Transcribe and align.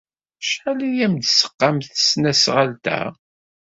Acḥal 0.41 0.79
ay 0.87 0.99
am-d-tesqam 1.05 1.77
tesnasɣalt-a? 1.81 2.99